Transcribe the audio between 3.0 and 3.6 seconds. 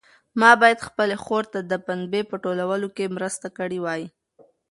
مرسته